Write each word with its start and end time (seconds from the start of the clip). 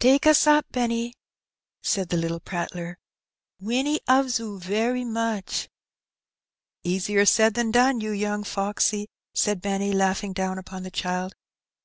"Take 0.00 0.26
us 0.26 0.44
up, 0.44 0.66
'enny/' 0.74 1.12
said 1.84 2.08
the 2.08 2.16
little 2.16 2.40
prattler; 2.40 2.98
"Winnie 3.60 4.00
'oves 4.08 4.40
'oo 4.40 4.58
very 4.58 5.04
much." 5.04 5.68
^^ 5.68 5.68
Easier 6.82 7.24
said 7.24 7.54
than 7.54 7.70
done, 7.70 8.00
you 8.00 8.10
young 8.10 8.42
foxy," 8.42 9.08
said 9.34 9.62
Benny, 9.62 9.92
laughing 9.92 10.32
down 10.32 10.58
upon 10.58 10.82
the 10.82 10.90
child. 10.90 11.36